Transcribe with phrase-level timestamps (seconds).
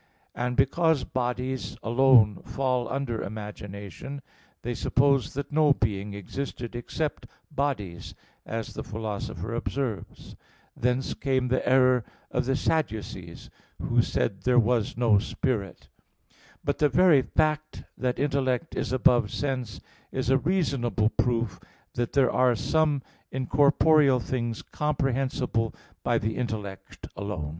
[0.33, 4.23] And because bodies alone fall under imagination,
[4.63, 10.25] they supposed that no being existed except bodies, as the Philosopher observes (Phys.
[10.25, 10.81] iv, text 52,57).
[10.81, 15.87] Thence came the error of the Sadducees, who said there was no spirit
[16.31, 16.39] (Acts 23:8).
[16.63, 19.81] But the very fact that intellect is above sense
[20.11, 21.59] is a reasonable proof
[21.93, 27.49] that there are some incorporeal things comprehensible by the intellect alone.